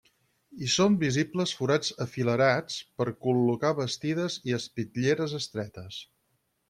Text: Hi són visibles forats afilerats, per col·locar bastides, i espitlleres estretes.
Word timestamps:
Hi 0.61 0.67
són 0.75 0.93
visibles 1.01 1.51
forats 1.59 1.91
afilerats, 2.07 2.77
per 3.01 3.07
col·locar 3.27 3.75
bastides, 3.81 4.39
i 4.51 4.57
espitlleres 4.61 5.37
estretes. 5.43 6.01